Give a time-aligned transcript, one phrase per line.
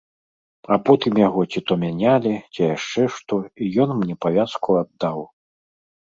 [0.75, 5.19] А потым яго ці то мянялі, ці яшчэ што, і ён мне павязку аддаў.